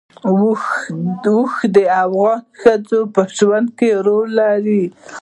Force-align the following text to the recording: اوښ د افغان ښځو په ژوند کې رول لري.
اوښ 0.29 0.63
د 1.75 1.77
افغان 2.03 2.39
ښځو 2.59 2.99
په 3.13 3.21
ژوند 3.37 3.67
کې 3.77 3.89
رول 4.05 4.29
لري. 4.39 4.83